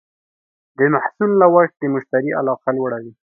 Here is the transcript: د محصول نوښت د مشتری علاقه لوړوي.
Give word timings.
د 0.77 0.79
محصول 0.93 1.31
نوښت 1.41 1.75
د 1.79 1.83
مشتری 1.93 2.31
علاقه 2.39 2.69
لوړوي. 2.77 3.13